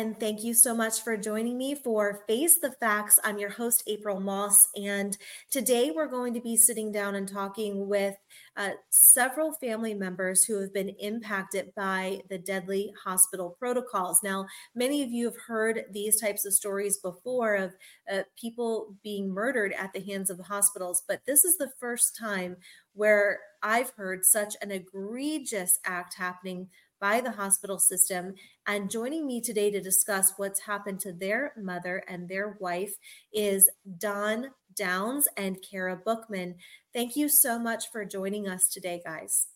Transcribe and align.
and 0.00 0.18
thank 0.18 0.42
you 0.42 0.54
so 0.54 0.74
much 0.74 1.02
for 1.02 1.14
joining 1.14 1.58
me 1.58 1.74
for 1.74 2.22
Face 2.26 2.58
the 2.58 2.72
Facts. 2.72 3.18
I'm 3.22 3.38
your 3.38 3.50
host, 3.50 3.82
April 3.86 4.18
Moss, 4.18 4.56
and 4.74 5.14
today 5.50 5.92
we're 5.94 6.06
going 6.06 6.32
to 6.32 6.40
be 6.40 6.56
sitting 6.56 6.90
down 6.90 7.16
and 7.16 7.28
talking 7.28 7.86
with 7.86 8.14
uh, 8.56 8.70
several 8.88 9.52
family 9.52 9.92
members 9.92 10.44
who 10.44 10.58
have 10.58 10.72
been 10.72 10.88
impacted 11.00 11.74
by 11.76 12.22
the 12.30 12.38
deadly 12.38 12.94
hospital 13.04 13.54
protocols. 13.58 14.20
Now, 14.24 14.46
many 14.74 15.02
of 15.02 15.10
you 15.10 15.26
have 15.26 15.36
heard 15.46 15.84
these 15.92 16.18
types 16.18 16.46
of 16.46 16.54
stories 16.54 16.96
before 16.96 17.56
of 17.56 17.72
uh, 18.10 18.22
people 18.40 18.94
being 19.04 19.28
murdered 19.28 19.74
at 19.74 19.92
the 19.92 20.00
hands 20.00 20.30
of 20.30 20.38
the 20.38 20.44
hospitals, 20.44 21.02
but 21.06 21.26
this 21.26 21.44
is 21.44 21.58
the 21.58 21.72
first 21.78 22.16
time 22.18 22.56
where 22.94 23.40
I've 23.62 23.90
heard 23.90 24.24
such 24.24 24.56
an 24.62 24.70
egregious 24.70 25.78
act 25.84 26.14
happening 26.14 26.68
by 27.00 27.20
the 27.20 27.30
hospital 27.30 27.78
system. 27.78 28.34
And 28.66 28.90
joining 28.90 29.26
me 29.26 29.40
today 29.40 29.70
to 29.70 29.80
discuss 29.80 30.34
what's 30.36 30.60
happened 30.60 31.00
to 31.00 31.12
their 31.12 31.52
mother 31.56 32.04
and 32.08 32.28
their 32.28 32.56
wife 32.60 32.94
is 33.32 33.70
Don 33.98 34.50
Downs 34.76 35.28
and 35.36 35.58
Cara 35.62 36.00
Bookman. 36.04 36.56
Thank 36.92 37.16
you 37.16 37.28
so 37.28 37.58
much 37.58 37.90
for 37.90 38.04
joining 38.04 38.48
us 38.48 38.68
today, 38.68 39.00
guys. 39.04 39.46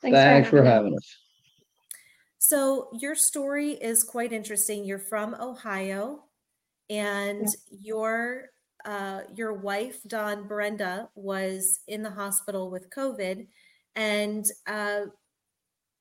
Thanks, 0.00 0.16
Thanks 0.18 0.48
for, 0.48 0.64
having 0.64 0.96
us. 0.96 1.16
So, 2.38 2.88
your 2.98 3.14
story 3.14 3.72
is 3.72 4.02
quite 4.02 4.32
interesting. 4.32 4.84
You're 4.84 4.98
from 4.98 5.34
Ohio, 5.34 6.24
and 6.90 7.46
yeah. 7.70 7.78
your 7.80 8.44
uh, 8.84 9.20
your 9.36 9.52
wife, 9.52 10.02
Don 10.08 10.48
Brenda, 10.48 11.08
was 11.14 11.80
in 11.86 12.02
the 12.02 12.10
hospital 12.10 12.68
with 12.68 12.90
COVID, 12.90 13.46
and 13.94 14.44
uh, 14.66 15.02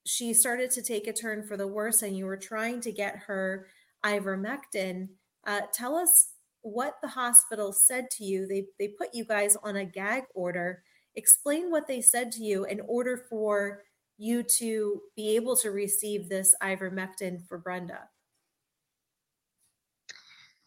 she 0.06 0.34
started 0.34 0.72
to 0.72 0.82
take 0.82 1.08
a 1.08 1.14
turn 1.14 1.44
for 1.44 1.58
the 1.58 1.68
worse 1.68 2.02
and 2.02 2.18
you 2.18 2.26
were 2.26 2.38
trying 2.38 2.82
to 2.82 2.92
get 2.92 3.16
her 3.28 3.68
ivermectin. 4.06 5.10
Uh, 5.46 5.62
tell 5.74 5.96
us 5.96 6.30
what 6.62 6.96
the 7.02 7.08
hospital 7.08 7.74
said 7.74 8.10
to 8.12 8.24
you. 8.24 8.48
They, 8.48 8.66
they 8.80 8.90
put 8.90 9.10
you 9.14 9.26
guys 9.26 9.58
on 9.64 9.76
a 9.76 9.86
gag 9.86 10.24
order. 10.34 10.84
Explain 11.16 11.72
what 11.72 11.88
they 11.88 12.02
said 12.02 12.32
to 12.34 12.44
you 12.44 12.66
in 12.66 12.82
order 12.88 13.26
for 13.30 13.84
you 14.18 14.44
to 14.44 15.02
be 15.16 15.36
able 15.36 15.56
to 15.58 15.72
receive 15.72 16.30
this 16.30 16.54
ivermectin 16.62 17.46
for 17.48 17.58
Brenda. 17.58 18.08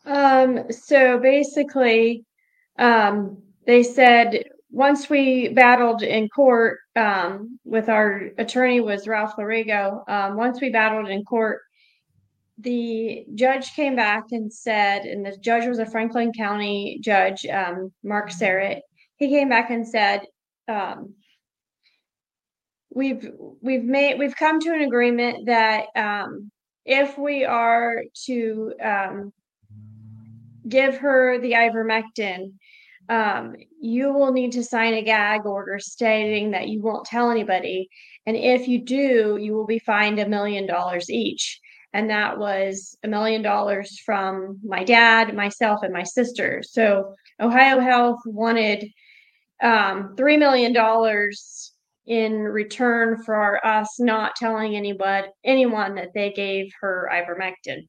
Um, 0.05 0.71
so 0.71 1.19
basically, 1.19 2.27
um, 2.79 3.39
they 3.67 3.83
said 3.83 4.45
once 4.75 5.08
we 5.08 5.50
battled 5.50 6.03
in 6.03 6.28
court 6.28 6.80
um, 6.97 7.61
with 7.64 7.89
our 7.89 8.30
attorney 8.39 8.80
was 8.80 9.06
Ralph 9.06 9.36
Lorigo. 9.39 10.03
Um, 10.08 10.36
once 10.36 10.61
we 10.61 10.69
battled 10.70 11.08
in 11.08 11.25
court, 11.25 11.61
the 12.58 13.25
judge 13.36 13.72
came 13.75 13.95
back 13.95 14.25
and 14.33 14.52
said, 14.52 15.05
and 15.05 15.25
the 15.25 15.36
judge 15.36 15.67
was 15.67 15.78
a 15.78 15.86
Franklin 15.86 16.33
County 16.33 16.98
judge, 17.00 17.47
um, 17.47 17.92
Mark 18.02 18.30
Serrott. 18.30 18.80
He 19.17 19.28
came 19.28 19.48
back 19.48 19.70
and 19.70 19.86
said, 19.86 20.22
um, 20.67 21.14
"We've 22.91 23.30
we've 23.61 23.84
made 23.84 24.19
we've 24.19 24.36
come 24.36 24.58
to 24.58 24.75
an 24.75 24.83
agreement 24.83 25.47
that 25.47 25.86
um, 25.95 26.50
if 26.84 27.17
we 27.17 27.45
are 27.45 28.02
to 28.27 28.75
um, 28.83 29.33
give 30.69 30.97
her 30.97 31.39
the 31.39 31.52
ivermectin." 31.52 32.55
Um, 33.09 33.55
you 33.81 34.13
will 34.13 34.33
need 34.33 34.53
to 34.53 34.65
sign 34.65 34.95
a 34.95 35.03
gag 35.03 35.45
order 35.47 35.79
stating 35.79 36.51
that 36.53 36.69
you 36.69 36.81
won't 36.81 37.07
tell 37.07 37.31
anybody. 37.31 37.89
And 38.27 38.37
if 38.37 38.67
you 38.67 38.81
do, 38.81 39.39
you 39.41 39.55
will 39.55 39.67
be 39.67 39.79
fined 39.79 40.19
a 40.19 40.29
million 40.29 40.67
dollars 40.67 41.11
each. 41.11 41.61
And 41.93 42.11
that 42.11 42.39
was 42.39 42.97
a 43.05 43.09
million 43.09 43.43
dollars 43.43 44.01
from 44.05 44.59
my 44.65 44.83
dad, 44.83 45.35
myself, 45.35 45.83
and 45.83 45.93
my 45.93 46.03
sister. 46.03 46.63
So 46.67 47.15
Ohio 47.41 47.79
Health 47.79 48.21
wanted 48.27 48.85
um, 49.63 50.17
$3 50.17 50.39
million 50.39 50.75
in 52.07 52.43
return 52.43 53.23
for 53.23 53.64
us 53.64 54.01
not 54.01 54.37
telling 54.37 54.77
anybody, 54.77 55.29
anyone 55.45 55.95
that 55.95 56.13
they 56.14 56.33
gave 56.33 56.70
her 56.81 57.09
ivermectin. 57.13 57.87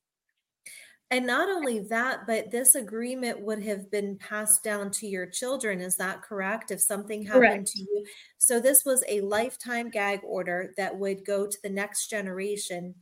And 1.12 1.28
not 1.28 1.50
only 1.50 1.80
that, 1.82 2.26
but 2.26 2.50
this 2.50 2.74
agreement 2.74 3.40
would 3.40 3.62
have 3.64 3.92
been 3.92 4.18
passed 4.18 4.64
down 4.64 4.90
to 4.92 5.08
your 5.08 5.28
children. 5.28 5.80
Is 5.80 5.96
that 5.98 6.24
correct? 6.24 6.72
If 6.72 6.82
something 6.82 7.24
happened 7.24 7.42
correct. 7.42 7.72
to 7.74 7.80
you. 7.80 8.06
So 8.40 8.60
this 8.60 8.84
was 8.84 9.04
a 9.08 9.22
lifetime 9.22 9.90
gag 9.90 10.22
order 10.24 10.74
that 10.78 10.98
would 10.98 11.24
go 11.24 11.46
to 11.46 11.58
the 11.62 11.70
next 11.70 12.08
generation. 12.08 12.96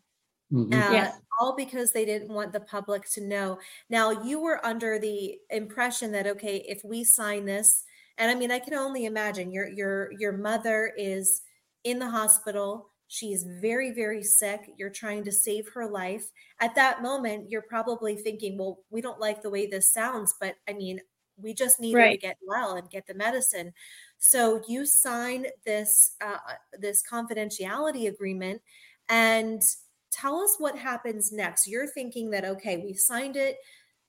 Mm-hmm. 0.52 0.74
Uh, 0.74 0.92
yes. 0.92 1.20
All 1.40 1.56
because 1.56 1.92
they 1.92 2.06
didn't 2.06 2.30
want 2.30 2.52
the 2.52 2.60
public 2.60 3.10
to 3.12 3.22
know. 3.22 3.58
Now, 3.90 4.12
you 4.24 4.40
were 4.40 4.64
under 4.66 5.00
the 5.00 5.40
impression 5.50 6.12
that, 6.12 6.28
okay, 6.28 6.58
if 6.68 6.84
we 6.84 7.04
sign 7.04 7.46
this, 7.46 7.86
and 8.18 8.30
I 8.30 8.36
mean, 8.36 8.52
I 8.52 8.60
can 8.60 8.76
only 8.76 9.06
imagine 9.06 9.52
your 9.52 9.68
your 9.68 10.12
your 10.20 10.34
mother 10.34 10.94
is 10.96 11.42
in 11.84 11.98
the 11.98 12.10
hospital 12.10 12.92
She's 13.14 13.44
very, 13.62 13.92
very 13.92 14.24
sick. 14.24 14.62
You're 14.76 14.90
trying 14.90 15.24
to 15.26 15.32
save 15.32 15.70
her 15.76 15.88
life. 15.88 16.32
At 16.60 16.74
that 16.74 17.04
moment, 17.04 17.48
you're 17.48 17.62
probably 17.62 18.16
thinking, 18.16 18.58
well, 18.58 18.80
we 18.90 19.02
don't 19.02 19.20
like 19.20 19.44
the 19.44 19.52
way 19.52 19.68
this 19.68 19.94
sounds, 19.94 20.34
but 20.42 20.56
I 20.68 20.74
mean, 20.74 21.00
we 21.38 21.54
just 21.54 21.80
need 21.80 21.94
right. 21.94 22.06
her 22.06 22.12
to 22.14 22.18
get 22.18 22.38
well 22.42 22.74
and 22.74 22.90
get 22.90 23.06
the 23.06 23.14
medicine. 23.14 23.72
So 24.18 24.64
you 24.68 24.88
sign 24.88 25.46
this 25.64 26.16
uh, 26.26 26.38
this 26.80 27.04
confidentiality 27.08 28.08
agreement, 28.08 28.64
and 29.10 29.62
tell 30.12 30.40
us 30.40 30.56
what 30.58 30.76
happens 30.76 31.32
next. 31.32 31.68
You're 31.68 31.86
thinking 31.86 32.32
that 32.32 32.46
okay, 32.46 32.78
we 32.78 32.96
signed 32.96 33.36
it. 33.36 33.58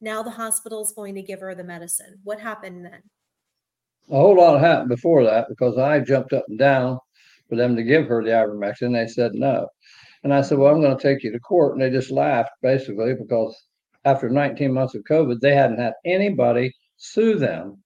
Now 0.00 0.22
the 0.22 0.30
hospital 0.30 0.82
is 0.82 0.94
going 0.96 1.14
to 1.16 1.22
give 1.22 1.40
her 1.40 1.54
the 1.54 1.62
medicine. 1.62 2.20
What 2.24 2.40
happened 2.40 2.86
then? 2.86 3.02
A 4.10 4.16
whole 4.16 4.38
lot 4.38 4.58
happened 4.60 4.88
before 4.88 5.24
that 5.24 5.50
because 5.50 5.76
I 5.76 6.00
jumped 6.00 6.32
up 6.32 6.46
and 6.48 6.58
down 6.58 7.00
for 7.48 7.56
them 7.56 7.76
to 7.76 7.82
give 7.82 8.06
her 8.08 8.22
the 8.22 8.30
ivermectin. 8.30 8.92
They 8.92 9.06
said 9.06 9.32
no. 9.34 9.68
And 10.22 10.32
I 10.32 10.40
said, 10.40 10.58
well, 10.58 10.74
I'm 10.74 10.80
going 10.80 10.96
to 10.96 11.02
take 11.02 11.22
you 11.22 11.32
to 11.32 11.40
court. 11.40 11.74
And 11.74 11.82
they 11.82 11.90
just 11.90 12.10
laughed 12.10 12.52
basically 12.62 13.14
because 13.14 13.54
after 14.04 14.28
19 14.28 14.72
months 14.72 14.94
of 14.94 15.02
COVID, 15.02 15.40
they 15.40 15.54
hadn't 15.54 15.78
had 15.78 15.94
anybody 16.04 16.72
sue 16.96 17.38
them. 17.38 17.82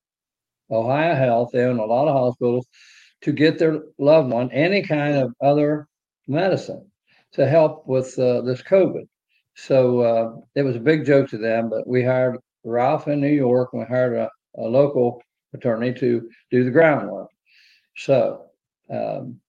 Ohio 0.71 1.15
Health, 1.15 1.51
they 1.53 1.65
own 1.65 1.79
a 1.79 1.85
lot 1.85 2.09
of 2.09 2.15
hospitals 2.15 2.67
to 3.23 3.33
get 3.33 3.59
their 3.59 3.81
loved 3.99 4.31
one 4.31 4.51
any 4.53 4.83
kind 4.83 5.17
of 5.17 5.33
other 5.43 5.89
medicine 6.27 6.91
to 7.33 7.49
help 7.49 7.87
with 7.87 8.17
uh, 8.19 8.43
this 8.43 8.63
COVID. 8.63 9.07
So 9.57 10.01
uh, 10.01 10.37
it 10.55 10.63
was 10.63 10.77
a 10.77 10.81
big 10.81 11.05
joke 11.05 11.29
to 11.31 11.39
them, 11.39 11.69
but 11.71 11.87
we 11.87 12.05
hired 12.05 12.39
Ralph 12.65 13.09
in 13.09 13.21
New 13.21 13.29
York 13.29 13.71
and 13.73 13.83
we 13.83 13.87
hired 13.87 14.17
a, 14.17 14.31
a 14.57 14.63
local 14.63 15.21
attorney 15.55 15.93
to 15.95 16.29
do 16.51 16.65
the 16.65 16.71
groundwork. 16.71 17.29
So 17.97 18.47
um, 18.91 19.41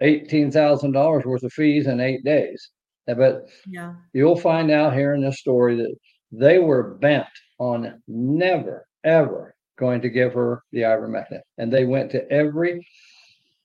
eighteen 0.00 0.50
thousand 0.50 0.92
dollars 0.92 1.24
worth 1.24 1.42
of 1.42 1.52
fees 1.52 1.86
in 1.86 2.00
eight 2.00 2.24
days. 2.24 2.70
Uh, 3.08 3.14
but 3.14 3.48
yeah. 3.66 3.94
you'll 4.12 4.36
find 4.36 4.70
out 4.70 4.94
here 4.94 5.14
in 5.14 5.22
this 5.22 5.40
story 5.40 5.76
that 5.76 5.94
they 6.30 6.58
were 6.58 6.94
bent 6.94 7.26
on 7.58 8.00
never 8.06 8.86
ever 9.04 9.54
going 9.78 10.00
to 10.02 10.08
give 10.08 10.34
her 10.34 10.62
the 10.72 10.80
ivermectin, 10.80 11.40
and 11.56 11.72
they 11.72 11.84
went 11.84 12.10
to 12.12 12.30
every 12.30 12.86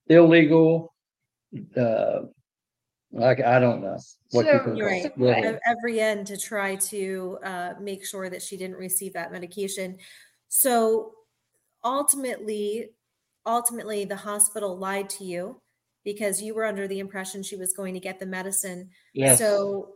illegal. 0.07 0.93
Uh, 1.75 2.21
like 3.11 3.41
I 3.41 3.59
don't 3.59 3.81
know 3.81 3.97
what 4.31 4.45
so, 4.47 4.73
you 4.75 4.85
right. 4.85 5.11
Right. 5.17 5.59
every 5.67 5.99
end 5.99 6.25
to 6.27 6.37
try 6.37 6.75
to 6.75 7.37
uh, 7.43 7.73
make 7.79 8.03
sure 8.03 8.27
that 8.29 8.41
she 8.41 8.57
didn't 8.57 8.77
receive 8.77 9.13
that 9.13 9.31
medication. 9.31 9.97
So 10.49 11.11
ultimately, 11.83 12.89
ultimately, 13.45 14.05
the 14.05 14.15
hospital 14.15 14.75
lied 14.77 15.09
to 15.11 15.25
you 15.25 15.61
because 16.03 16.41
you 16.41 16.53
were 16.53 16.65
under 16.65 16.87
the 16.87 16.99
impression 16.99 17.43
she 17.43 17.55
was 17.55 17.73
going 17.73 17.93
to 17.93 17.99
get 17.99 18.19
the 18.19 18.25
medicine. 18.25 18.89
Yes. 19.13 19.39
So 19.39 19.95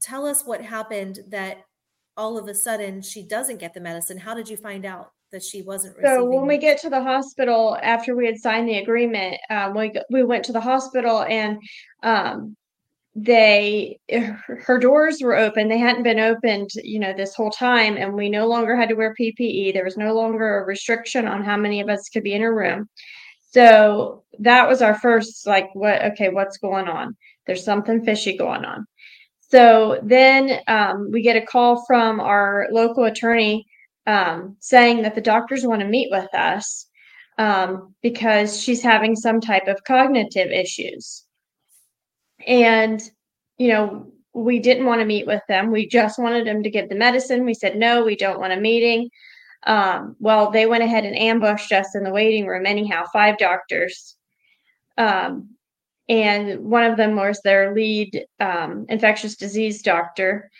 tell 0.00 0.26
us 0.26 0.44
what 0.44 0.62
happened 0.62 1.20
that 1.28 1.64
all 2.16 2.38
of 2.38 2.48
a 2.48 2.54
sudden 2.54 3.02
she 3.02 3.26
doesn't 3.26 3.58
get 3.58 3.74
the 3.74 3.80
medicine. 3.80 4.18
How 4.18 4.34
did 4.34 4.48
you 4.48 4.56
find 4.56 4.84
out 4.84 5.10
that 5.32 5.42
she 5.42 5.62
wasn't 5.62 5.96
So 6.02 6.24
when 6.24 6.46
we 6.46 6.58
get 6.58 6.80
to 6.80 6.90
the 6.90 7.02
hospital 7.02 7.78
after 7.82 8.16
we 8.16 8.26
had 8.26 8.38
signed 8.38 8.68
the 8.68 8.78
agreement, 8.78 9.36
um, 9.48 9.74
we 9.74 9.92
we 10.10 10.24
went 10.24 10.44
to 10.46 10.52
the 10.52 10.60
hospital 10.60 11.22
and 11.22 11.60
um, 12.02 12.56
they 13.16 13.98
her 14.08 14.78
doors 14.78 15.20
were 15.20 15.36
open 15.36 15.66
they 15.68 15.78
hadn't 15.78 16.04
been 16.04 16.20
opened 16.20 16.70
you 16.84 17.00
know 17.00 17.12
this 17.12 17.34
whole 17.34 17.50
time 17.50 17.96
and 17.96 18.14
we 18.14 18.30
no 18.30 18.46
longer 18.46 18.76
had 18.76 18.88
to 18.88 18.94
wear 18.94 19.14
ppe 19.20 19.74
there 19.74 19.84
was 19.84 19.96
no 19.96 20.14
longer 20.14 20.58
a 20.58 20.64
restriction 20.64 21.26
on 21.26 21.42
how 21.42 21.56
many 21.56 21.80
of 21.80 21.88
us 21.88 22.08
could 22.08 22.22
be 22.22 22.34
in 22.34 22.42
a 22.42 22.52
room 22.52 22.88
so 23.50 24.24
that 24.38 24.68
was 24.68 24.80
our 24.80 24.98
first, 24.98 25.46
like, 25.46 25.68
what, 25.74 26.02
okay, 26.12 26.28
what's 26.28 26.58
going 26.58 26.88
on? 26.88 27.16
There's 27.46 27.64
something 27.64 28.04
fishy 28.04 28.36
going 28.36 28.64
on. 28.64 28.86
So 29.40 29.98
then 30.02 30.60
um, 30.68 31.10
we 31.10 31.22
get 31.22 31.36
a 31.36 31.44
call 31.44 31.84
from 31.86 32.20
our 32.20 32.68
local 32.70 33.04
attorney 33.04 33.66
um, 34.06 34.56
saying 34.60 35.02
that 35.02 35.14
the 35.14 35.20
doctors 35.20 35.66
want 35.66 35.80
to 35.80 35.88
meet 35.88 36.08
with 36.10 36.32
us 36.34 36.86
um, 37.38 37.94
because 38.02 38.60
she's 38.60 38.82
having 38.82 39.16
some 39.16 39.40
type 39.40 39.66
of 39.66 39.82
cognitive 39.84 40.50
issues. 40.52 41.24
And, 42.46 43.02
you 43.58 43.68
know, 43.68 44.12
we 44.32 44.60
didn't 44.60 44.86
want 44.86 45.00
to 45.00 45.06
meet 45.06 45.26
with 45.26 45.42
them. 45.48 45.72
We 45.72 45.88
just 45.88 46.18
wanted 46.18 46.46
them 46.46 46.62
to 46.62 46.70
give 46.70 46.88
the 46.88 46.94
medicine. 46.94 47.44
We 47.44 47.54
said, 47.54 47.76
no, 47.76 48.04
we 48.04 48.14
don't 48.14 48.38
want 48.38 48.52
a 48.52 48.60
meeting. 48.60 49.10
Um, 49.64 50.16
well, 50.18 50.50
they 50.50 50.66
went 50.66 50.84
ahead 50.84 51.04
and 51.04 51.16
ambushed 51.16 51.72
us 51.72 51.94
in 51.94 52.02
the 52.02 52.12
waiting 52.12 52.46
room, 52.46 52.66
anyhow, 52.66 53.04
five 53.12 53.38
doctors. 53.38 54.16
Um, 54.96 55.50
and 56.08 56.64
one 56.64 56.84
of 56.84 56.96
them 56.96 57.14
was 57.14 57.40
their 57.42 57.74
lead 57.74 58.26
um, 58.40 58.86
infectious 58.88 59.36
disease 59.36 59.82
doctor. 59.82 60.50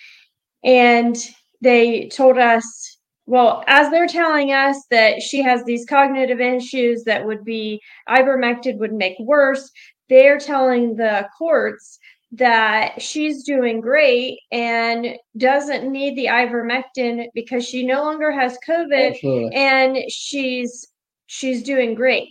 And 0.63 1.17
they 1.61 2.09
told 2.09 2.39
us, 2.39 2.99
well, 3.27 3.65
as 3.67 3.91
they're 3.91 4.07
telling 4.07 4.53
us 4.53 4.85
that 4.91 5.23
she 5.23 5.43
has 5.43 5.65
these 5.65 5.87
cognitive 5.87 6.41
issues 6.41 7.05
that 7.05 7.25
would 7.25 7.45
be 7.45 7.81
ivermectin 8.09 8.79
would 8.79 8.93
make 8.93 9.17
worse, 9.19 9.71
they're 10.09 10.39
telling 10.39 10.97
the 10.97 11.29
courts 11.37 11.99
that 12.33 13.03
she's 13.03 13.43
doing 13.45 13.81
great 13.81 14.39
and 14.53 15.17
doesn't 15.37 15.91
need 15.91 16.17
the 16.17 16.27
ivermectin 16.27 17.27
because 17.35 17.67
she 17.67 17.85
no 17.85 18.03
longer 18.03 18.31
has 18.31 18.57
covid 18.67 19.15
Absolutely. 19.15 19.55
and 19.57 19.99
she's 20.09 20.87
she's 21.27 21.63
doing 21.63 21.95
great. 21.95 22.29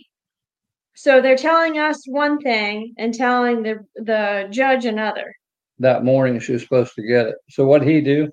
So 0.94 1.22
they're 1.22 1.36
telling 1.36 1.78
us 1.78 2.02
one 2.06 2.38
thing 2.38 2.94
and 2.98 3.14
telling 3.14 3.62
the 3.62 3.78
the 3.96 4.48
judge 4.50 4.84
another. 4.84 5.34
That 5.78 6.04
morning 6.04 6.40
she 6.40 6.52
was 6.52 6.62
supposed 6.62 6.94
to 6.94 7.02
get 7.02 7.26
it. 7.26 7.36
So 7.48 7.66
what 7.66 7.82
he 7.82 8.00
do? 8.00 8.30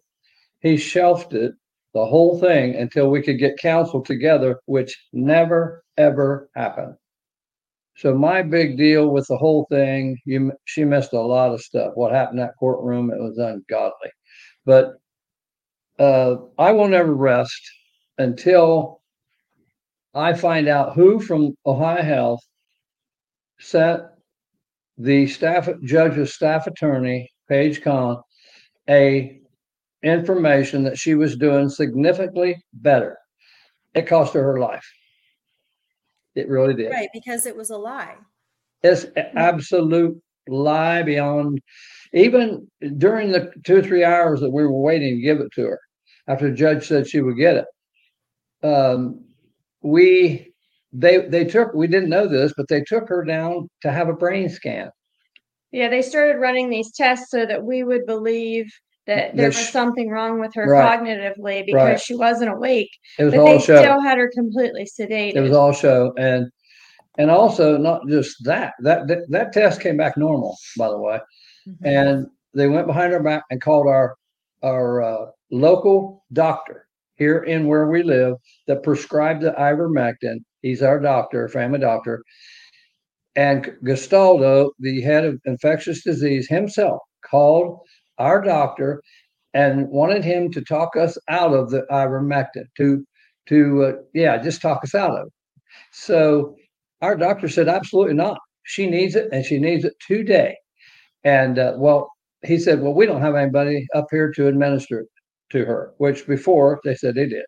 He 0.60 0.78
shelved 0.78 1.34
it 1.34 1.54
the 1.94 2.06
whole 2.06 2.40
thing 2.40 2.76
until 2.76 3.10
we 3.10 3.22
could 3.22 3.40
get 3.40 3.58
counsel 3.58 4.02
together 4.02 4.60
which 4.66 4.98
never 5.14 5.84
ever 5.98 6.50
happened 6.56 6.96
so 7.98 8.14
my 8.14 8.44
big 8.44 8.78
deal 8.78 9.10
with 9.10 9.26
the 9.28 9.38
whole 9.38 9.66
thing, 9.72 10.20
you 10.24 10.54
she 10.66 10.84
missed 10.86 11.14
a 11.14 11.20
lot 11.20 11.52
of 11.52 11.62
stuff. 11.62 11.94
What 11.96 12.12
happened 12.12 12.40
in 12.40 12.46
that 12.46 12.56
courtroom, 12.60 13.12
it 13.12 13.20
was 13.20 13.40
ungodly. 13.40 14.12
But 14.66 14.94
uh, 15.98 16.36
I 16.60 16.72
will 16.74 16.88
never 16.88 17.16
rest 17.16 17.60
until 18.20 19.02
I 20.14 20.34
find 20.34 20.68
out 20.68 20.94
who 20.94 21.20
from 21.20 21.56
Ohio 21.66 22.04
Health 22.04 22.42
sent 23.60 24.04
the 25.00 25.26
staff 25.26 25.68
judge's 25.84 26.36
staff 26.36 26.68
attorney, 26.68 27.32
Paige 27.50 27.82
Kahn, 27.82 28.18
a 28.88 29.40
information 30.04 30.84
that 30.84 31.00
she 31.00 31.16
was 31.16 31.36
doing 31.36 31.68
significantly 31.68 32.64
better. 32.74 33.18
It 33.96 34.06
cost 34.06 34.36
her 34.36 34.44
her 34.44 34.60
life. 34.60 34.88
It 36.38 36.48
really 36.50 36.76
did. 36.76 36.92
Right, 36.92 37.10
because 37.14 37.48
it 37.48 37.58
was 37.58 37.72
a 37.72 37.78
lie. 37.78 38.16
It's 38.84 39.06
an 39.16 39.26
absolute 39.36 40.22
lie 40.48 41.02
beyond 41.02 41.60
even 42.14 42.68
during 42.98 43.32
the 43.32 43.52
two 43.66 43.78
or 43.78 43.82
three 43.82 44.04
hours 44.04 44.40
that 44.40 44.52
we 44.52 44.64
were 44.64 44.72
waiting 44.72 45.16
to 45.16 45.22
give 45.22 45.40
it 45.40 45.52
to 45.56 45.64
her 45.64 45.80
after 46.28 46.50
the 46.50 46.56
judge 46.56 46.88
said 46.88 47.08
she 47.08 47.22
would 47.22 47.38
get 47.38 47.58
it. 47.58 48.68
Um, 48.68 49.26
we 49.82 50.54
they 50.94 51.28
they 51.28 51.44
took 51.44 51.74
we 51.74 51.88
didn't 51.88 52.10
know 52.10 52.28
this, 52.28 52.54
but 52.56 52.68
they 52.68 52.82
took 52.82 53.10
her 53.10 53.24
down 53.26 53.68
to 53.82 53.92
have 53.92 54.08
a 54.08 54.14
brain 54.14 54.48
scan. 54.48 54.92
Yeah, 55.72 55.90
they 55.90 56.04
started 56.04 56.40
running 56.40 56.70
these 56.70 56.94
tests 56.94 57.32
so 57.32 57.46
that 57.48 57.64
we 57.64 57.84
would 57.84 58.06
believe 58.06 58.72
that 59.08 59.36
there 59.36 59.48
was 59.48 59.70
something 59.70 60.10
wrong 60.10 60.40
with 60.40 60.54
her 60.54 60.70
right. 60.70 61.00
cognitively 61.00 61.66
because 61.66 61.76
right. 61.76 62.00
she 62.00 62.14
wasn't 62.14 62.52
awake. 62.52 62.90
It 63.18 63.24
was 63.24 63.34
but 63.34 63.40
all 63.40 63.58
they 63.58 63.60
show. 63.60 63.82
still 63.82 64.02
had 64.02 64.18
her 64.18 64.30
completely 64.34 64.86
sedated. 64.86 65.36
It 65.36 65.42
was 65.42 65.54
all 65.54 65.72
show, 65.74 66.14
and 66.18 66.52
and 67.18 67.32
also 67.32 67.78
not 67.78 68.02
just 68.08 68.36
that 68.44 68.74
that 68.82 69.08
that, 69.08 69.20
that 69.30 69.54
test 69.54 69.82
came 69.82 69.98
back 69.98 70.18
normal, 70.18 70.56
by 70.78 70.90
the 70.90 70.98
way, 70.98 71.20
mm-hmm. 71.68 71.86
and 71.86 72.28
they 72.54 72.68
went 72.68 72.88
behind 72.88 73.14
our 73.14 73.24
back 73.24 73.44
and 73.50 73.62
called 73.62 73.88
our 73.88 74.16
our 74.62 75.02
uh, 75.02 75.26
local 75.52 76.26
doctor 76.34 76.88
here 77.16 77.44
in 77.44 77.68
where 77.68 77.88
we 77.88 78.04
live 78.04 78.36
that 78.68 78.84
prescribed 78.84 79.42
the 79.42 79.52
ivermectin. 79.52 80.38
He's 80.62 80.82
our 80.82 81.00
doctor, 81.00 81.48
family 81.48 81.80
doctor. 81.80 82.24
And 83.36 83.72
Gastaldo, 83.84 84.72
the 84.80 85.02
head 85.02 85.24
of 85.24 85.40
infectious 85.46 86.04
disease 86.04 86.48
himself, 86.48 87.00
called 87.24 87.80
our 88.20 88.42
doctor 88.42 89.02
and 89.54 89.90
wanted 89.90 90.24
him 90.24 90.52
to 90.52 90.62
talk 90.62 90.96
us 90.96 91.18
out 91.30 91.54
of 91.54 91.72
the 91.72 91.84
ivermectin 91.92 92.66
to 92.78 93.06
to 93.48 93.84
uh, 93.86 93.94
yeah 94.14 94.38
just 94.38 94.62
talk 94.62 94.84
us 94.84 94.94
out 94.94 95.18
of 95.18 95.28
it. 95.28 95.34
So 95.92 96.56
our 97.02 97.16
doctor 97.16 97.48
said 97.48 97.68
absolutely 97.68 98.14
not. 98.14 98.38
She 98.64 98.88
needs 98.88 99.16
it 99.16 99.30
and 99.32 99.46
she 99.46 99.60
needs 99.60 99.86
it 99.86 99.94
today. 100.06 100.56
And 101.24 101.58
uh, 101.60 101.74
well 101.78 102.12
he 102.46 102.60
said 102.60 102.82
well 102.82 102.94
we 102.94 103.06
don't 103.06 103.22
have 103.22 103.36
anybody 103.36 103.86
up 103.96 104.08
here 104.12 104.32
to 104.34 104.48
administer 104.48 105.02
it 105.02 105.08
to 105.52 105.66
her 105.66 105.94
which 105.98 106.28
before 106.28 106.80
they 106.84 106.96
said 106.96 107.16
they 107.16 107.28
did. 107.28 107.46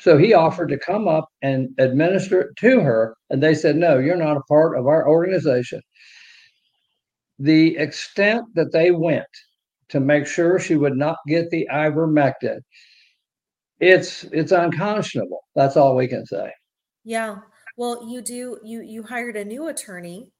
So 0.00 0.16
he 0.16 0.34
offered 0.34 0.68
to 0.68 0.78
come 0.78 1.08
up 1.08 1.28
and 1.42 1.70
administer 1.78 2.42
it 2.42 2.56
to 2.58 2.80
her 2.80 3.16
and 3.30 3.42
they 3.42 3.54
said 3.54 3.76
no 3.76 3.98
you're 3.98 4.16
not 4.16 4.36
a 4.36 4.42
part 4.42 4.78
of 4.78 4.86
our 4.86 5.08
organization. 5.08 5.80
The 7.40 7.76
extent 7.76 8.44
that 8.54 8.72
they 8.72 8.90
went 8.90 9.26
to 9.90 10.00
make 10.00 10.26
sure 10.26 10.58
she 10.58 10.76
would 10.76 10.96
not 10.96 11.16
get 11.26 11.50
the 11.50 11.68
ivermectin. 11.72 12.60
It's 13.80 14.24
it's 14.24 14.52
unconscionable. 14.52 15.44
That's 15.54 15.76
all 15.76 15.96
we 15.96 16.08
can 16.08 16.26
say. 16.26 16.52
Yeah. 17.04 17.38
Well, 17.76 18.08
you 18.08 18.22
do 18.22 18.58
you 18.64 18.82
you 18.82 19.02
hired 19.02 19.36
a 19.36 19.44
new 19.44 19.68
attorney 19.68 20.32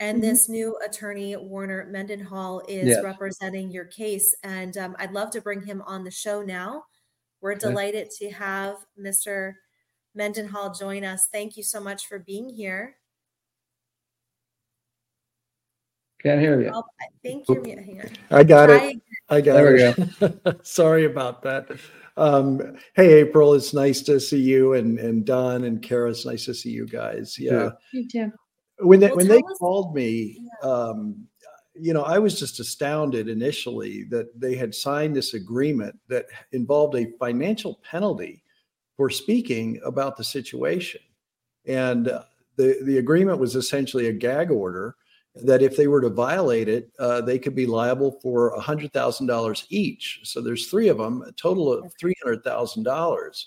and 0.00 0.18
mm-hmm. 0.18 0.28
this 0.28 0.48
new 0.48 0.76
attorney 0.84 1.36
Warner 1.36 1.86
Mendenhall 1.90 2.62
is 2.68 2.88
yes. 2.88 3.04
representing 3.04 3.70
your 3.70 3.84
case 3.84 4.34
and 4.42 4.76
um, 4.76 4.96
I'd 4.98 5.12
love 5.12 5.30
to 5.30 5.40
bring 5.40 5.62
him 5.62 5.82
on 5.86 6.04
the 6.04 6.10
show 6.10 6.42
now. 6.42 6.84
We're 7.40 7.54
delighted 7.54 8.10
to 8.18 8.30
have 8.32 8.76
Mr. 9.00 9.54
Mendenhall 10.14 10.74
join 10.74 11.04
us. 11.04 11.28
Thank 11.32 11.56
you 11.56 11.62
so 11.62 11.80
much 11.80 12.06
for 12.06 12.18
being 12.18 12.50
here. 12.50 12.96
Can't 16.22 16.40
hear 16.40 16.60
you. 16.60 16.70
Oh, 16.74 16.84
I 17.00 17.06
think 17.22 17.48
you're 17.48 17.64
Hang 17.64 18.00
on. 18.00 18.10
I 18.30 18.44
got 18.44 18.70
it. 18.70 19.00
I 19.30 19.40
got 19.40 19.54
there 19.54 19.94
it. 20.20 20.66
Sorry 20.66 21.06
about 21.06 21.42
that. 21.42 21.68
Um, 22.16 22.76
hey, 22.94 23.20
April, 23.20 23.54
it's 23.54 23.72
nice 23.72 24.02
to 24.02 24.20
see 24.20 24.40
you, 24.40 24.74
and 24.74 24.98
and 24.98 25.24
Don 25.24 25.64
and 25.64 25.80
Cara, 25.80 26.10
it's 26.10 26.26
nice 26.26 26.44
to 26.46 26.54
see 26.54 26.70
you 26.70 26.86
guys. 26.86 27.38
Yeah, 27.38 27.70
you 27.92 28.06
too. 28.06 28.32
When 28.80 29.00
they 29.00 29.06
well, 29.08 29.16
when 29.16 29.28
they 29.28 29.38
us- 29.38 29.58
called 29.58 29.94
me, 29.94 30.46
um, 30.62 31.26
you 31.74 31.94
know, 31.94 32.02
I 32.02 32.18
was 32.18 32.38
just 32.38 32.60
astounded 32.60 33.28
initially 33.28 34.04
that 34.10 34.38
they 34.38 34.56
had 34.56 34.74
signed 34.74 35.16
this 35.16 35.32
agreement 35.32 35.98
that 36.08 36.26
involved 36.52 36.96
a 36.96 37.12
financial 37.18 37.80
penalty 37.88 38.42
for 38.96 39.08
speaking 39.08 39.80
about 39.84 40.18
the 40.18 40.24
situation, 40.24 41.00
and 41.64 42.08
uh, 42.08 42.24
the 42.56 42.78
the 42.84 42.98
agreement 42.98 43.38
was 43.38 43.56
essentially 43.56 44.08
a 44.08 44.12
gag 44.12 44.50
order 44.50 44.96
that 45.36 45.62
if 45.62 45.76
they 45.76 45.86
were 45.86 46.00
to 46.00 46.08
violate 46.08 46.68
it, 46.68 46.90
uh, 46.98 47.20
they 47.20 47.38
could 47.38 47.54
be 47.54 47.66
liable 47.66 48.18
for 48.22 48.56
$100,000 48.58 49.66
each. 49.68 50.20
So 50.24 50.40
there's 50.40 50.68
three 50.68 50.88
of 50.88 50.98
them, 50.98 51.22
a 51.22 51.32
total 51.32 51.72
of 51.72 51.92
$300,000. 52.02 53.44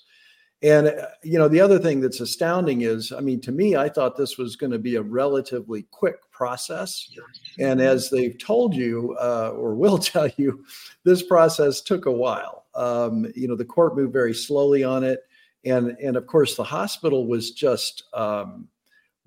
And, 0.63 0.87
uh, 0.87 1.07
you 1.23 1.37
know, 1.37 1.49
the 1.49 1.59
other 1.59 1.77
thing 1.77 1.99
that's 1.99 2.21
astounding 2.21 2.81
is, 2.81 3.11
I 3.11 3.19
mean, 3.19 3.41
to 3.41 3.51
me, 3.51 3.75
I 3.75 3.89
thought 3.89 4.15
this 4.15 4.37
was 4.37 4.55
going 4.55 4.71
to 4.71 4.79
be 4.79 4.95
a 4.95 5.01
relatively 5.01 5.83
quick 5.91 6.19
process. 6.31 7.11
And 7.59 7.81
as 7.81 8.09
they've 8.09 8.37
told 8.39 8.73
you, 8.73 9.15
uh, 9.19 9.51
or 9.53 9.75
will 9.75 9.97
tell 9.99 10.29
you, 10.37 10.63
this 11.03 11.21
process 11.21 11.81
took 11.81 12.05
a 12.05 12.11
while. 12.11 12.65
Um, 12.75 13.27
you 13.35 13.49
know, 13.49 13.57
the 13.57 13.65
court 13.65 13.97
moved 13.97 14.13
very 14.13 14.33
slowly 14.33 14.85
on 14.85 15.03
it. 15.03 15.19
And, 15.65 15.97
and 16.01 16.15
of 16.15 16.27
course, 16.27 16.55
the 16.55 16.63
hospital 16.63 17.27
was 17.27 17.51
just, 17.51 18.03
um, 18.13 18.69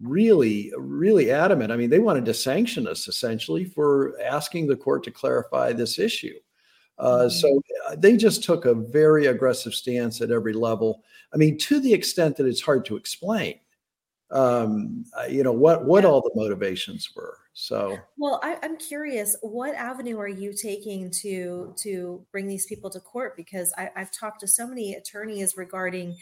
really, 0.01 0.73
really 0.77 1.31
adamant. 1.31 1.73
I 1.73 1.77
mean, 1.77 1.91
they 1.91 1.99
wanted 1.99 2.25
to 2.27 2.35
sanction 2.35 2.87
us 2.87 3.09
essentially 3.09 3.65
for 3.65 4.15
asking 4.23 4.67
the 4.67 4.77
court 4.77 5.05
to 5.05 5.11
clarify 5.11 5.73
this 5.73 5.99
issue. 5.99 6.35
Uh, 6.99 7.27
mm-hmm. 7.27 7.29
so 7.29 7.63
uh, 7.87 7.97
they 7.99 8.17
just 8.17 8.43
took 8.43 8.65
a 8.65 8.75
very 8.75 9.27
aggressive 9.27 9.75
stance 9.75 10.21
at 10.21 10.31
every 10.31 10.53
level. 10.53 11.03
I 11.33 11.37
mean, 11.37 11.59
to 11.59 11.81
the 11.81 11.93
extent 11.93 12.37
that 12.37 12.47
it's 12.47 12.63
hard 12.63 12.85
to 12.87 12.97
explain, 12.97 13.61
um, 14.31 15.05
you 15.29 15.43
know, 15.43 15.53
what 15.53 15.85
what 15.85 16.05
all 16.05 16.21
the 16.21 16.33
motivations 16.35 17.11
were. 17.15 17.39
So, 17.53 17.99
well, 18.19 18.41
I, 18.43 18.59
I'm 18.63 18.77
curious, 18.77 19.37
what 19.41 19.75
avenue 19.75 20.19
are 20.19 20.29
you 20.29 20.53
taking 20.53 21.11
to 21.23 21.73
to 21.77 22.25
bring 22.33 22.47
these 22.47 22.67
people 22.67 22.91
to 22.91 23.01
court? 23.01 23.37
Because 23.37 23.73
I, 23.79 23.91
I've 23.97 24.11
talked 24.11 24.41
to 24.41 24.49
so 24.49 24.67
many 24.67 24.95
attorneys 24.95 25.57
regarding 25.57 26.17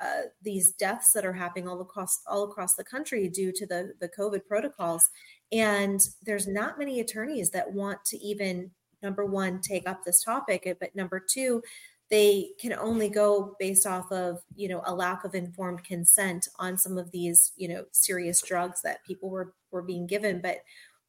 uh, 0.00 0.22
these 0.42 0.72
deaths 0.72 1.12
that 1.12 1.24
are 1.24 1.32
happening 1.32 1.68
all 1.68 1.80
across 1.80 2.20
all 2.26 2.44
across 2.44 2.74
the 2.74 2.84
country 2.84 3.28
due 3.28 3.52
to 3.52 3.66
the 3.66 3.92
the 4.00 4.08
COVID 4.08 4.46
protocols. 4.46 5.10
And 5.50 6.00
there's 6.22 6.46
not 6.46 6.78
many 6.78 7.00
attorneys 7.00 7.50
that 7.50 7.72
want 7.72 8.04
to 8.06 8.18
even 8.18 8.70
number 9.02 9.24
one 9.24 9.60
take 9.60 9.88
up 9.88 10.04
this 10.04 10.22
topic, 10.22 10.76
but 10.80 10.94
number 10.94 11.20
two, 11.20 11.62
they 12.10 12.50
can 12.60 12.72
only 12.72 13.08
go 13.08 13.56
based 13.58 13.86
off 13.86 14.10
of 14.12 14.40
you 14.54 14.68
know 14.68 14.82
a 14.86 14.94
lack 14.94 15.24
of 15.24 15.34
informed 15.34 15.84
consent 15.84 16.48
on 16.58 16.78
some 16.78 16.96
of 16.96 17.10
these 17.10 17.52
you 17.56 17.68
know 17.68 17.84
serious 17.92 18.40
drugs 18.42 18.82
that 18.82 19.04
people 19.04 19.30
were 19.30 19.54
were 19.70 19.82
being 19.82 20.06
given. 20.06 20.40
But 20.40 20.58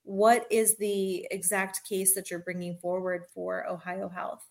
what 0.04 0.48
is 0.50 0.78
the 0.78 1.28
exact 1.30 1.88
case 1.88 2.16
that 2.16 2.32
you're 2.32 2.40
bringing 2.40 2.78
forward 2.78 3.26
for 3.34 3.68
Ohio 3.68 4.10
Health? 4.10 4.46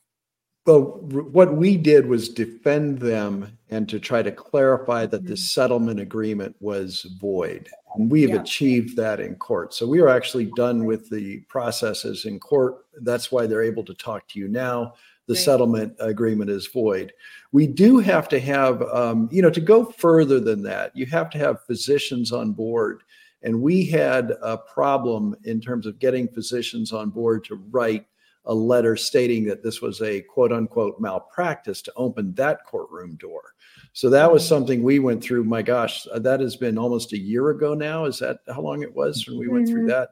Well, 0.69 1.01
what 1.33 1.57
we 1.57 1.79
did 1.79 2.07
was 2.09 2.29
defend 2.29 2.99
them 2.99 3.57
and 3.71 3.89
to 3.89 3.99
try 3.99 4.23
to 4.23 4.31
clarify 4.31 5.07
that 5.07 5.25
the 5.25 5.33
Mhm. 5.33 5.39
settlement 5.39 5.99
agreement 5.99 6.57
was 6.61 7.05
void. 7.19 7.71
And 7.95 8.11
we 8.11 8.21
have 8.21 8.33
Yeah. 8.33 8.43
achieved 8.43 8.95
that 8.99 9.19
in 9.19 9.37
court. 9.37 9.73
So 9.73 9.87
we 9.87 10.01
are 10.01 10.09
actually 10.11 10.45
done 10.57 10.85
with 10.85 11.09
the 11.09 11.41
processes 11.49 12.27
in 12.27 12.39
court. 12.39 12.85
That's 13.01 13.33
why 13.33 13.47
they're 13.47 13.63
able 13.63 13.83
to 13.85 13.95
talk 13.95 14.29
to 14.29 14.39
you 14.39 14.47
now. 14.47 14.93
The 15.27 15.33
Right. 15.33 15.43
settlement 15.43 15.95
agreement 16.01 16.51
is 16.51 16.67
void. 16.67 17.15
We 17.51 17.67
do 17.67 17.99
have 18.01 18.29
to 18.29 18.39
have, 18.39 18.83
um, 18.83 19.31
you 19.33 19.41
know, 19.41 19.51
to 19.51 19.63
go 19.63 19.87
further 19.87 20.39
than 20.39 20.63
that, 20.65 20.95
you 20.95 21.07
have 21.07 21.31
to 21.31 21.39
have 21.39 21.65
physicians 21.65 22.31
on 22.31 22.53
board. 22.53 23.03
And 23.43 23.63
we 23.63 23.87
had 23.87 24.37
a 24.43 24.59
problem 24.59 25.35
in 25.45 25.63
terms 25.63 25.87
of 25.87 25.99
getting 25.99 26.29
physicians 26.29 26.93
on 26.93 27.09
board 27.09 27.45
to 27.45 27.55
write 27.71 28.05
a 28.49 28.55
letter 28.55 28.97
stating 28.97 29.45
that 29.45 29.63
this 29.63 29.81
was 29.81 30.01
a 30.03 30.23
quote 30.23 30.53
unquote 30.53 30.99
malpractice 30.99 31.83
to 31.83 31.93
open 31.97 32.35
that 32.35 32.65
courtroom 32.65 33.15
door. 33.17 33.55
So 33.93 34.11
that 34.11 34.33
was 34.33 34.47
something 34.47 34.83
we 34.83 34.99
went 34.99 35.23
through. 35.23 35.45
My 35.45 35.63
gosh, 35.63 36.07
that 36.15 36.41
has 36.41 36.57
been 36.57 36.79
almost 36.79 37.13
a 37.13 37.19
year 37.19 37.51
ago 37.51 37.75
now. 37.75 38.07
Is 38.07 38.19
that 38.19 38.41
how 38.49 38.63
long 38.63 38.83
it 38.83 38.95
was 38.95 39.27
when 39.29 39.39
we 39.39 39.49
went 39.49 39.69
through 39.69 39.85
Mhm. 39.85 39.89
that? 39.89 40.11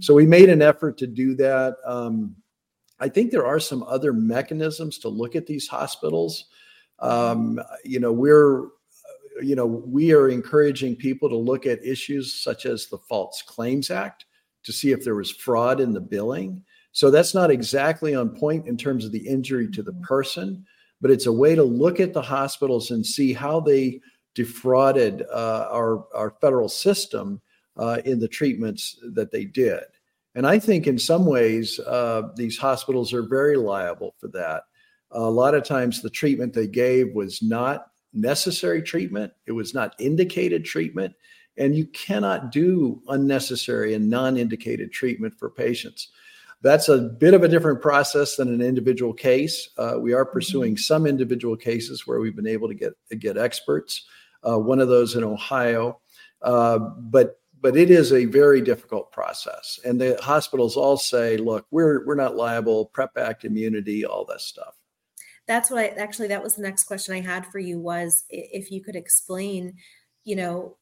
So 0.00 0.14
we 0.14 0.26
made 0.26 0.48
an 0.48 0.62
effort 0.62 0.98
to 0.98 1.06
do 1.06 1.34
that. 1.36 1.76
Um, 1.84 2.36
I 2.98 3.08
think 3.08 3.30
there 3.30 3.46
are 3.46 3.60
some 3.60 3.82
other 3.84 4.12
mechanisms 4.12 4.98
to 4.98 5.08
look 5.08 5.34
at 5.34 5.46
these 5.46 5.66
hospitals. 5.66 6.46
Um, 6.98 7.60
you 7.84 7.98
know, 7.98 8.12
we're, 8.12 8.68
you 9.40 9.54
know, 9.56 9.64
we 9.66 10.12
are 10.12 10.28
encouraging 10.28 10.96
people 10.96 11.28
to 11.30 11.36
look 11.36 11.66
at 11.66 11.82
issues 11.84 12.34
such 12.34 12.66
as 12.66 12.88
the 12.88 12.98
False 12.98 13.42
Claims 13.42 13.90
Act 13.90 14.26
to 14.64 14.72
see 14.72 14.90
if 14.92 15.02
there 15.02 15.14
was 15.14 15.30
fraud 15.30 15.80
in 15.80 15.92
the 15.94 16.00
billing. 16.00 16.62
So 16.92 17.10
that's 17.10 17.34
not 17.34 17.50
exactly 17.50 18.14
on 18.14 18.30
point 18.30 18.66
in 18.66 18.76
terms 18.76 19.04
of 19.04 19.12
the 19.12 19.26
injury 19.26 19.70
to 19.70 19.82
the 19.82 19.92
person, 19.94 20.64
but 21.00 21.10
it's 21.10 21.26
a 21.26 21.32
way 21.32 21.54
to 21.54 21.62
look 21.62 22.00
at 22.00 22.12
the 22.12 22.22
hospitals 22.22 22.90
and 22.90 23.04
see 23.04 23.32
how 23.32 23.60
they 23.60 24.00
defrauded 24.34 25.22
uh, 25.32 25.68
our 25.70 26.06
our 26.14 26.30
federal 26.40 26.68
system 26.68 27.40
uh, 27.76 28.00
in 28.04 28.18
the 28.18 28.28
treatments 28.28 28.98
that 29.14 29.30
they 29.30 29.44
did. 29.44 29.80
And 30.34 30.46
I 30.46 30.58
think 30.58 30.86
in 30.86 30.98
some 30.98 31.26
ways 31.26 31.80
uh, 31.80 32.28
these 32.36 32.56
hospitals 32.56 33.12
are 33.12 33.26
very 33.26 33.56
liable 33.56 34.14
for 34.18 34.28
that. 34.28 34.64
A 35.10 35.20
lot 35.20 35.54
of 35.54 35.64
times 35.64 36.00
the 36.00 36.10
treatment 36.10 36.52
they 36.52 36.68
gave 36.68 37.12
was 37.14 37.42
not 37.42 37.86
necessary 38.12 38.82
treatment. 38.82 39.32
It 39.46 39.52
was 39.52 39.74
not 39.74 39.94
indicated 39.98 40.64
treatment. 40.64 41.14
And 41.56 41.74
you 41.74 41.86
cannot 41.86 42.52
do 42.52 43.02
unnecessary 43.08 43.94
and 43.94 44.08
non 44.08 44.36
indicated 44.36 44.92
treatment 44.92 45.34
for 45.36 45.50
patients. 45.50 46.10
That's 46.62 46.88
a 46.88 46.98
bit 46.98 47.32
of 47.32 47.42
a 47.42 47.48
different 47.48 47.80
process 47.80 48.36
than 48.36 48.52
an 48.52 48.60
individual 48.60 49.14
case. 49.14 49.70
Uh, 49.78 49.94
we 49.98 50.12
are 50.12 50.26
pursuing 50.26 50.76
some 50.76 51.06
individual 51.06 51.56
cases 51.56 52.06
where 52.06 52.20
we've 52.20 52.36
been 52.36 52.46
able 52.46 52.68
to 52.68 52.74
get 52.74 52.92
get 53.18 53.38
experts. 53.38 54.04
Uh, 54.46 54.58
one 54.58 54.80
of 54.80 54.88
those 54.88 55.16
in 55.16 55.24
Ohio, 55.24 56.00
uh, 56.42 56.78
but 56.78 57.40
but 57.62 57.76
it 57.76 57.90
is 57.90 58.12
a 58.12 58.24
very 58.26 58.60
difficult 58.60 59.12
process. 59.12 59.78
And 59.84 60.00
the 60.00 60.18
hospitals 60.22 60.76
all 60.76 60.96
say, 60.96 61.36
"Look, 61.38 61.66
we're 61.70 62.04
we're 62.06 62.14
not 62.14 62.36
liable. 62.36 62.86
Prep 62.86 63.16
Act 63.16 63.44
immunity, 63.44 64.04
all 64.04 64.26
that 64.26 64.40
stuff." 64.40 64.76
That's 65.46 65.70
what 65.70 65.80
I 65.80 65.88
actually 65.88 66.28
that 66.28 66.42
was 66.42 66.56
the 66.56 66.62
next 66.62 66.84
question 66.84 67.14
I 67.14 67.20
had 67.20 67.46
for 67.46 67.58
you 67.58 67.78
was 67.78 68.24
if 68.28 68.70
you 68.70 68.82
could 68.82 68.96
explain, 68.96 69.74
you 70.24 70.36
know, 70.36 70.76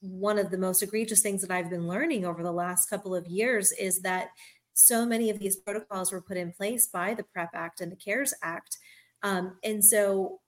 one 0.00 0.38
of 0.38 0.50
the 0.50 0.58
most 0.58 0.82
egregious 0.82 1.22
things 1.22 1.42
that 1.42 1.50
I've 1.50 1.70
been 1.70 1.86
learning 1.86 2.24
over 2.24 2.42
the 2.42 2.52
last 2.52 2.88
couple 2.88 3.14
of 3.14 3.26
years 3.26 3.72
is 3.72 4.00
that 4.00 4.28
so 4.76 5.06
many 5.06 5.30
of 5.30 5.38
these 5.38 5.56
protocols 5.56 6.12
were 6.12 6.20
put 6.20 6.36
in 6.36 6.52
place 6.52 6.86
by 6.86 7.14
the 7.14 7.22
PrEP 7.22 7.50
Act 7.54 7.80
and 7.80 7.90
the 7.90 7.96
CARES 7.96 8.34
Act. 8.42 8.76
Um, 9.22 9.56
and 9.64 9.82
so 9.82 10.38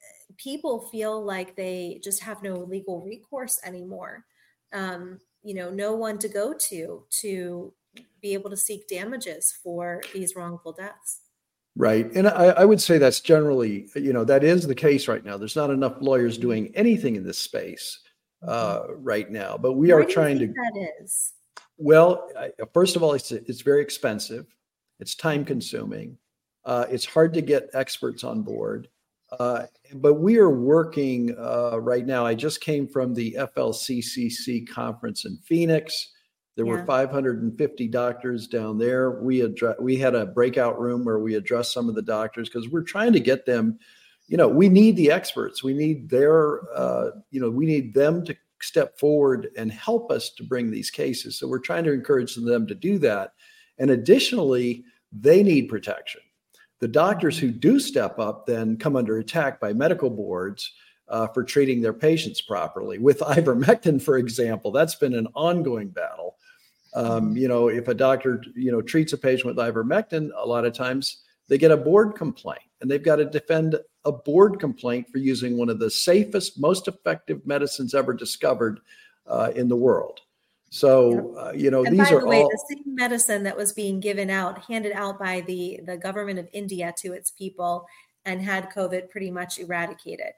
uh, 0.00 0.32
people 0.38 0.88
feel 0.90 1.22
like 1.22 1.54
they 1.54 2.00
just 2.02 2.22
have 2.22 2.42
no 2.42 2.54
legal 2.54 3.02
recourse 3.02 3.60
anymore. 3.64 4.24
Um, 4.72 5.18
you 5.42 5.52
know, 5.54 5.70
no 5.70 5.94
one 5.94 6.18
to 6.18 6.28
go 6.28 6.54
to 6.70 7.04
to 7.20 7.72
be 8.22 8.32
able 8.32 8.48
to 8.48 8.56
seek 8.56 8.88
damages 8.88 9.52
for 9.62 10.00
these 10.14 10.34
wrongful 10.34 10.72
deaths. 10.72 11.20
Right. 11.76 12.10
And 12.14 12.26
I, 12.26 12.46
I 12.46 12.64
would 12.64 12.80
say 12.80 12.96
that's 12.96 13.20
generally, 13.20 13.88
you 13.94 14.14
know, 14.14 14.24
that 14.24 14.44
is 14.44 14.66
the 14.66 14.74
case 14.74 15.08
right 15.08 15.24
now. 15.24 15.36
There's 15.36 15.56
not 15.56 15.70
enough 15.70 15.96
lawyers 16.00 16.38
doing 16.38 16.72
anything 16.74 17.16
in 17.16 17.22
this 17.22 17.38
space 17.38 18.00
uh, 18.46 18.84
right 18.96 19.30
now, 19.30 19.58
but 19.58 19.74
we 19.74 19.92
are 19.92 20.04
trying 20.04 20.38
to. 20.38 20.46
that 20.46 20.88
is. 21.02 21.34
Well, 21.78 22.28
I, 22.38 22.50
first 22.74 22.96
of 22.96 23.02
all, 23.02 23.14
it's 23.14 23.32
it's 23.32 23.62
very 23.62 23.80
expensive. 23.82 24.46
It's 25.00 25.14
time 25.14 25.44
consuming. 25.44 26.18
Uh, 26.64 26.84
it's 26.90 27.06
hard 27.06 27.32
to 27.34 27.40
get 27.40 27.70
experts 27.72 28.24
on 28.24 28.42
board. 28.42 28.88
Uh, 29.38 29.64
but 29.94 30.14
we 30.14 30.38
are 30.38 30.50
working 30.50 31.34
uh, 31.38 31.78
right 31.80 32.06
now. 32.06 32.26
I 32.26 32.34
just 32.34 32.60
came 32.60 32.88
from 32.88 33.14
the 33.14 33.36
FLCCC 33.38 34.68
conference 34.68 35.24
in 35.24 35.36
Phoenix. 35.44 36.12
There 36.56 36.66
were 36.66 36.84
550 36.84 37.86
doctors 37.86 38.48
down 38.48 38.78
there. 38.78 39.12
We 39.22 39.42
address, 39.42 39.76
we 39.78 39.96
had 39.96 40.16
a 40.16 40.26
breakout 40.26 40.80
room 40.80 41.04
where 41.04 41.20
we 41.20 41.36
addressed 41.36 41.72
some 41.72 41.88
of 41.88 41.94
the 41.94 42.02
doctors 42.02 42.48
because 42.48 42.68
we're 42.68 42.82
trying 42.82 43.12
to 43.12 43.20
get 43.20 43.46
them. 43.46 43.78
You 44.26 44.38
know, 44.38 44.48
we 44.48 44.68
need 44.68 44.96
the 44.96 45.12
experts. 45.12 45.62
We 45.62 45.72
need 45.72 46.10
their, 46.10 46.62
uh, 46.76 47.10
you 47.30 47.40
know, 47.40 47.48
we 47.48 47.64
need 47.64 47.94
them 47.94 48.24
to 48.24 48.36
step 48.60 48.98
forward 48.98 49.48
and 49.56 49.70
help 49.72 50.10
us 50.10 50.30
to 50.30 50.44
bring 50.44 50.70
these 50.70 50.90
cases. 50.90 51.38
So 51.38 51.48
we're 51.48 51.58
trying 51.58 51.84
to 51.84 51.92
encourage 51.92 52.34
them 52.34 52.66
to 52.66 52.74
do 52.74 52.98
that. 52.98 53.32
And 53.78 53.90
additionally, 53.90 54.84
they 55.12 55.42
need 55.42 55.68
protection. 55.68 56.20
The 56.80 56.88
doctors 56.88 57.38
who 57.38 57.50
do 57.50 57.80
step 57.80 58.18
up 58.18 58.46
then 58.46 58.76
come 58.76 58.96
under 58.96 59.18
attack 59.18 59.60
by 59.60 59.72
medical 59.72 60.10
boards 60.10 60.72
uh, 61.08 61.26
for 61.28 61.42
treating 61.42 61.80
their 61.80 61.92
patients 61.92 62.40
properly. 62.40 62.98
With 62.98 63.18
ivermectin, 63.20 64.00
for 64.00 64.18
example, 64.18 64.70
that's 64.70 64.94
been 64.94 65.14
an 65.14 65.28
ongoing 65.34 65.88
battle. 65.88 66.36
Um, 66.94 67.36
you 67.36 67.48
know, 67.48 67.68
if 67.68 67.88
a 67.88 67.94
doctor 67.94 68.42
you 68.54 68.72
know 68.72 68.80
treats 68.80 69.12
a 69.12 69.18
patient 69.18 69.46
with 69.46 69.56
ivermectin, 69.56 70.30
a 70.36 70.46
lot 70.46 70.64
of 70.64 70.72
times 70.72 71.22
they 71.48 71.58
get 71.58 71.70
a 71.70 71.76
board 71.76 72.14
complaint, 72.14 72.62
and 72.80 72.90
they've 72.90 73.02
got 73.02 73.16
to 73.16 73.24
defend 73.24 73.76
a 74.04 74.12
board 74.12 74.60
complaint 74.60 75.08
for 75.10 75.18
using 75.18 75.56
one 75.56 75.68
of 75.68 75.78
the 75.78 75.90
safest, 75.90 76.58
most 76.58 76.88
effective 76.88 77.46
medicines 77.46 77.94
ever 77.94 78.12
discovered 78.12 78.80
uh, 79.26 79.52
in 79.54 79.68
the 79.68 79.76
world. 79.76 80.20
So, 80.70 81.34
uh, 81.36 81.52
you 81.52 81.70
know, 81.70 81.84
And 81.84 81.98
these 81.98 82.10
by 82.10 82.16
are 82.16 82.20
the 82.20 82.26
way, 82.26 82.42
all 82.42 82.50
the 82.50 82.76
same 82.76 82.94
medicine 82.94 83.42
that 83.44 83.56
was 83.56 83.72
being 83.72 84.00
given 84.00 84.28
out, 84.30 84.62
handed 84.64 84.92
out 84.92 85.18
by 85.18 85.40
the 85.42 85.80
the 85.86 85.96
government 85.96 86.38
of 86.38 86.48
India 86.52 86.94
to 86.98 87.14
its 87.14 87.30
people, 87.30 87.86
and 88.26 88.42
had 88.42 88.70
COVID 88.70 89.08
pretty 89.08 89.30
much 89.30 89.58
eradicated. 89.58 90.32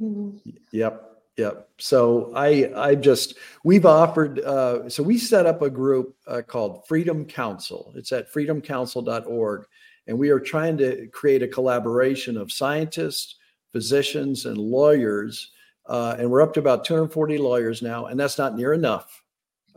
Mhm. 0.00 0.40
Yep. 0.70 1.12
Yep. 1.36 1.68
So 1.78 2.32
I 2.34 2.70
I 2.76 2.94
just 2.94 3.34
we've 3.64 3.84
offered 3.84 4.40
uh, 4.40 4.88
so 4.88 5.02
we 5.02 5.18
set 5.18 5.44
up 5.44 5.60
a 5.60 5.68
group 5.68 6.16
uh, 6.26 6.42
called 6.42 6.86
Freedom 6.86 7.24
Counsel. 7.26 7.92
It's 7.96 8.12
at 8.12 8.32
freedomcounsel.org, 8.32 9.66
and 10.06 10.18
we 10.18 10.30
are 10.30 10.40
trying 10.40 10.76
to 10.78 11.06
create 11.08 11.42
a 11.42 11.48
collaboration 11.48 12.36
of 12.36 12.52
scientists, 12.52 13.36
physicians, 13.72 14.46
and 14.46 14.58
lawyers. 14.58 15.50
Uh, 15.86 16.16
and 16.18 16.30
we're 16.30 16.42
up 16.42 16.54
to 16.54 16.60
about 16.60 16.84
240 16.84 17.38
lawyers 17.38 17.82
now, 17.82 18.06
and 18.06 18.18
that's 18.18 18.38
not 18.38 18.56
near 18.56 18.72
enough, 18.72 19.22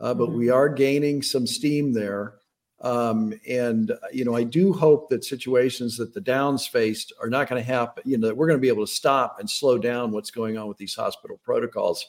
uh, 0.00 0.14
but 0.14 0.32
we 0.32 0.50
are 0.50 0.68
gaining 0.68 1.22
some 1.22 1.46
steam 1.46 1.92
there. 1.92 2.34
Um, 2.80 3.34
and 3.46 3.92
you 4.12 4.24
know, 4.24 4.34
I 4.34 4.42
do 4.42 4.72
hope 4.72 5.10
that 5.10 5.24
situations 5.24 5.96
that 5.98 6.14
the 6.14 6.20
Downs 6.20 6.66
faced 6.66 7.12
are 7.20 7.28
not 7.28 7.48
going 7.48 7.62
to 7.62 7.66
happen. 7.66 8.02
You 8.06 8.16
know, 8.16 8.28
that 8.28 8.36
we're 8.36 8.46
going 8.46 8.58
to 8.58 8.62
be 8.62 8.68
able 8.68 8.86
to 8.86 8.92
stop 8.92 9.38
and 9.38 9.48
slow 9.48 9.76
down 9.76 10.12
what's 10.12 10.30
going 10.30 10.56
on 10.56 10.66
with 10.66 10.78
these 10.78 10.94
hospital 10.94 11.38
protocols. 11.44 12.06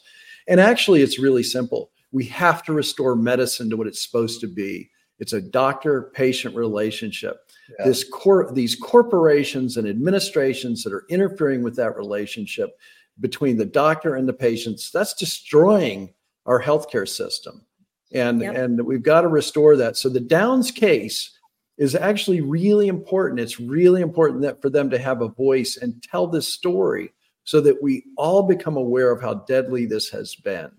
And 0.48 0.58
actually, 0.60 1.02
it's 1.02 1.18
really 1.18 1.42
simple. 1.42 1.90
We 2.10 2.24
have 2.26 2.62
to 2.64 2.72
restore 2.72 3.14
medicine 3.14 3.68
to 3.70 3.76
what 3.76 3.86
it's 3.86 4.02
supposed 4.02 4.40
to 4.40 4.46
be. 4.46 4.90
It's 5.22 5.32
a 5.32 5.40
doctor-patient 5.40 6.56
relationship. 6.56 7.48
Yeah. 7.78 7.86
This 7.86 8.02
cor- 8.02 8.52
these 8.52 8.74
corporations 8.74 9.76
and 9.76 9.86
administrations 9.86 10.82
that 10.82 10.92
are 10.92 11.06
interfering 11.08 11.62
with 11.62 11.76
that 11.76 11.96
relationship 11.96 12.76
between 13.20 13.56
the 13.56 13.64
doctor 13.64 14.16
and 14.16 14.28
the 14.28 14.32
patients, 14.32 14.90
that's 14.90 15.14
destroying 15.14 16.12
our 16.44 16.60
healthcare 16.60 17.08
system 17.08 17.64
and 18.12 18.40
Yep. 18.40 18.56
and 18.56 18.84
we've 18.84 19.02
got 19.02 19.20
to 19.20 19.28
restore 19.28 19.76
that 19.76 19.96
so 19.96 20.08
the 20.08 20.20
downs 20.20 20.70
case 20.72 21.30
is 21.78 21.94
actually 21.94 22.40
really 22.40 22.88
important 22.88 23.38
it's 23.40 23.60
really 23.60 24.02
important 24.02 24.42
that 24.42 24.60
for 24.60 24.70
them 24.70 24.90
to 24.90 24.98
have 24.98 25.22
a 25.22 25.28
voice 25.28 25.76
and 25.76 26.02
tell 26.02 26.26
this 26.26 26.48
story 26.48 27.12
so 27.44 27.60
that 27.60 27.80
we 27.80 28.04
all 28.16 28.42
become 28.42 28.76
aware 28.76 29.12
of 29.12 29.22
how 29.22 29.34
deadly 29.34 29.86
this 29.86 30.10
has 30.10 30.34
been 30.34 30.70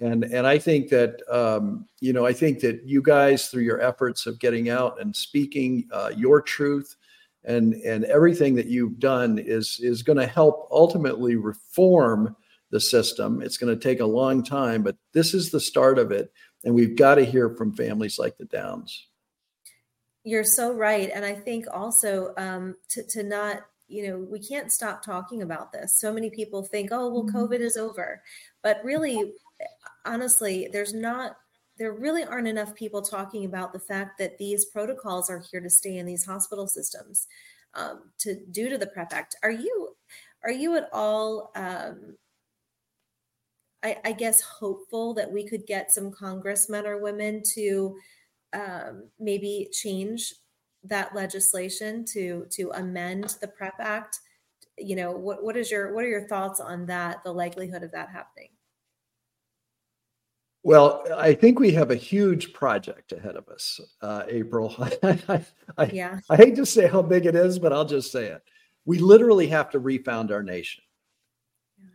and 0.00 0.24
and 0.24 0.46
i 0.46 0.58
think 0.58 0.88
that 0.88 1.20
um, 1.30 1.86
you 2.00 2.12
know 2.12 2.26
i 2.26 2.32
think 2.32 2.60
that 2.60 2.82
you 2.84 3.02
guys 3.02 3.48
through 3.48 3.62
your 3.62 3.80
efforts 3.80 4.26
of 4.26 4.38
getting 4.38 4.68
out 4.68 5.00
and 5.00 5.14
speaking 5.14 5.88
uh, 5.92 6.10
your 6.16 6.40
truth 6.40 6.96
and 7.44 7.74
and 7.74 8.04
everything 8.04 8.54
that 8.54 8.66
you've 8.66 8.98
done 8.98 9.38
is 9.38 9.78
is 9.82 10.02
going 10.02 10.18
to 10.18 10.26
help 10.26 10.68
ultimately 10.70 11.36
reform 11.36 12.34
the 12.70 12.80
system 12.80 13.40
it's 13.40 13.56
going 13.56 13.74
to 13.74 13.82
take 13.82 14.00
a 14.00 14.06
long 14.06 14.42
time 14.42 14.82
but 14.82 14.96
this 15.12 15.34
is 15.34 15.50
the 15.50 15.60
start 15.60 15.98
of 15.98 16.12
it 16.12 16.32
And 16.64 16.74
we've 16.74 16.96
got 16.96 17.16
to 17.16 17.24
hear 17.24 17.50
from 17.50 17.72
families 17.72 18.18
like 18.18 18.36
the 18.36 18.44
Downs. 18.44 19.06
You're 20.24 20.44
so 20.44 20.72
right. 20.72 21.10
And 21.14 21.24
I 21.24 21.34
think 21.34 21.66
also 21.72 22.34
um, 22.36 22.76
to, 22.90 23.02
to 23.04 23.22
not, 23.22 23.62
you 23.86 24.06
know, 24.08 24.18
we 24.18 24.40
can't 24.40 24.70
stop 24.70 25.02
talking 25.02 25.42
about 25.42 25.72
this. 25.72 25.98
So 25.98 26.12
many 26.12 26.30
people 26.30 26.62
think, 26.62 26.90
oh, 26.92 27.08
well, 27.08 27.22
Mm-hmm. 27.22 27.36
COVID 27.36 27.60
is 27.60 27.76
over. 27.76 28.22
But 28.62 28.80
really, 28.84 29.32
honestly, 30.08 30.68
there's 30.72 30.94
not, 30.94 31.36
there 31.78 31.92
really 31.92 32.24
aren't 32.24 32.48
enough 32.48 32.74
people 32.74 33.02
talking 33.02 33.44
about 33.44 33.72
the 33.72 33.78
fact 33.78 34.18
that 34.18 34.38
these 34.38 34.64
protocols 34.64 35.30
are 35.30 35.42
here 35.50 35.60
to 35.60 35.70
stay 35.70 35.98
in 35.98 36.06
these 36.06 36.24
hospital 36.24 36.66
systems 36.66 37.28
um, 37.74 38.10
to 38.18 38.34
due 38.50 38.68
to 38.68 38.78
the 38.78 38.86
PrEP 38.86 39.12
Act. 39.12 39.36
Are 39.42 39.50
you, 39.50 39.90
are 40.42 40.50
you 40.50 40.76
at 40.76 40.88
all, 40.92 41.52
um, 41.54 42.16
I, 43.82 43.96
I 44.04 44.12
guess, 44.12 44.40
hopeful 44.40 45.14
that 45.14 45.30
we 45.30 45.46
could 45.46 45.66
get 45.66 45.92
some 45.92 46.10
congressmen 46.10 46.86
or 46.86 46.98
women 46.98 47.42
to 47.54 47.96
um, 48.52 49.04
maybe 49.20 49.68
change 49.72 50.34
that 50.84 51.14
legislation 51.14 52.04
to 52.04 52.46
to 52.50 52.70
amend 52.74 53.36
the 53.40 53.48
PrEP 53.48 53.74
Act? 53.78 54.18
You 54.76 54.96
know, 54.96 55.12
what 55.12 55.44
what 55.44 55.56
is 55.56 55.70
your 55.70 55.94
what 55.94 56.04
are 56.04 56.08
your 56.08 56.26
thoughts 56.26 56.60
on 56.60 56.86
that? 56.86 57.22
The 57.22 57.32
likelihood 57.32 57.84
of 57.84 57.92
that 57.92 58.08
happening? 58.08 58.50
Well, 60.64 61.04
I 61.16 61.34
think 61.34 61.60
we 61.60 61.70
have 61.72 61.90
a 61.90 61.96
huge 61.96 62.52
project 62.52 63.12
ahead 63.12 63.36
of 63.36 63.48
us, 63.48 63.80
uh, 64.02 64.24
April. 64.28 64.74
I, 65.02 65.44
I, 65.76 65.84
Yeah, 65.86 66.20
I 66.28 66.36
hate 66.36 66.56
to 66.56 66.66
say 66.66 66.88
how 66.88 67.02
big 67.02 67.26
it 67.26 67.34
is, 67.34 67.58
but 67.58 67.72
I'll 67.72 67.84
just 67.84 68.10
say 68.10 68.26
it. 68.26 68.42
We 68.84 68.98
literally 68.98 69.46
have 69.48 69.70
to 69.70 69.78
refound 69.78 70.32
our 70.32 70.42
nation. 70.42 70.82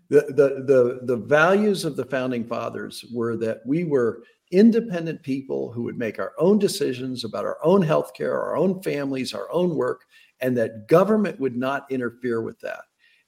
The, 0.10 0.22
the, 0.30 0.64
the, 0.66 1.00
the 1.04 1.18
values 1.18 1.86
of 1.86 1.96
the 1.96 2.06
founding 2.06 2.46
fathers 2.46 3.04
were 3.12 3.36
that 3.38 3.62
we 3.66 3.84
were 3.84 4.24
independent 4.52 5.24
people 5.24 5.72
who 5.72 5.84
would 5.84 5.98
make 5.98 6.20
our 6.20 6.34
own 6.38 6.60
decisions 6.60 7.24
about 7.24 7.46
our 7.46 7.58
own 7.64 7.82
health 7.82 8.14
care, 8.14 8.40
our 8.40 8.56
own 8.56 8.82
families, 8.84 9.34
our 9.34 9.52
own 9.52 9.76
work, 9.76 10.06
and 10.42 10.56
that 10.58 10.88
government 10.88 11.40
would 11.40 11.56
not 11.56 11.92
interfere 11.92 12.42
with 12.42 12.60
that. 12.60 12.82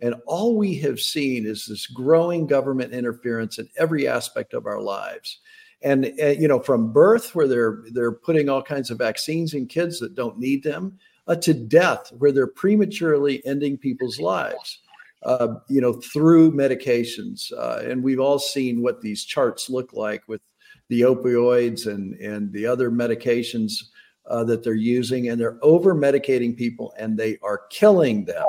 And 0.06 0.14
all 0.28 0.56
we 0.56 0.76
have 0.76 1.00
seen 1.00 1.48
is 1.48 1.66
this 1.66 1.88
growing 1.88 2.46
government 2.46 2.94
interference 2.94 3.58
in 3.58 3.68
every 3.76 4.08
aspect 4.08 4.54
of 4.54 4.68
our 4.68 4.80
lives. 4.80 5.40
And 5.82 6.14
uh, 6.22 6.28
you 6.28 6.48
know, 6.48 6.60
from 6.60 6.94
birth, 6.94 7.34
where 7.34 7.48
they're 7.48 7.84
they're 7.92 8.12
putting 8.12 8.48
all 8.48 8.62
kinds 8.62 8.92
of 8.92 9.00
vaccines 9.00 9.56
in 9.56 9.66
kids 9.66 10.00
that 10.00 10.14
don't 10.14 10.38
need 10.38 10.62
them, 10.62 11.00
uh, 11.28 11.36
to 11.38 11.56
death, 11.56 12.12
where 12.20 12.32
they're 12.32 12.46
prematurely 12.46 13.44
ending 13.48 13.80
people's 13.80 14.20
lives. 14.20 14.80
Uh, 15.24 15.56
you 15.70 15.82
know, 15.82 15.94
through 15.94 16.52
medications, 16.52 17.52
uh, 17.54 17.82
and 17.84 18.04
we've 18.04 18.20
all 18.20 18.38
seen 18.38 18.84
what 18.84 19.02
these 19.02 19.26
charts 19.26 19.72
look 19.72 19.92
like 19.92 20.22
with 20.28 20.42
the 20.90 21.02
opioids 21.02 21.88
and 21.88 22.14
and 22.20 22.54
the 22.54 22.68
other 22.68 22.92
medications 22.92 23.86
uh, 24.28 24.44
that 24.44 24.64
they're 24.64 24.76
using, 24.76 25.30
and 25.30 25.42
they're 25.42 25.58
over 25.64 25.96
medicating 25.96 26.56
people, 26.56 26.94
and 27.00 27.18
they 27.18 27.40
are 27.42 27.64
killing 27.72 28.24
them 28.24 28.46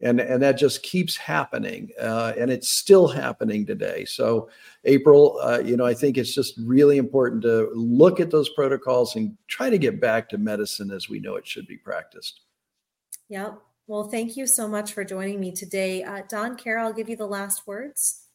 and 0.00 0.20
and 0.20 0.42
that 0.42 0.58
just 0.58 0.82
keeps 0.82 1.16
happening 1.16 1.90
uh, 2.00 2.32
and 2.38 2.50
it's 2.50 2.76
still 2.76 3.06
happening 3.06 3.64
today 3.64 4.04
so 4.04 4.48
april 4.84 5.38
uh, 5.42 5.60
you 5.64 5.76
know 5.76 5.86
i 5.86 5.94
think 5.94 6.18
it's 6.18 6.34
just 6.34 6.58
really 6.64 6.98
important 6.98 7.42
to 7.42 7.70
look 7.74 8.20
at 8.20 8.30
those 8.30 8.48
protocols 8.50 9.16
and 9.16 9.36
try 9.48 9.70
to 9.70 9.78
get 9.78 10.00
back 10.00 10.28
to 10.28 10.38
medicine 10.38 10.90
as 10.90 11.08
we 11.08 11.20
know 11.20 11.36
it 11.36 11.46
should 11.46 11.66
be 11.66 11.76
practiced 11.76 12.40
Yep. 13.28 13.58
Well, 13.86 14.04
thank 14.04 14.36
you 14.36 14.46
so 14.46 14.68
much 14.68 14.92
for 14.92 15.04
joining 15.04 15.40
me 15.40 15.52
today. 15.52 16.02
Uh, 16.02 16.22
Don, 16.28 16.56
Cara, 16.56 16.84
I'll 16.84 16.92
give 16.92 17.08
you 17.08 17.16
the 17.16 17.26
last 17.26 17.66
words. 17.66 18.26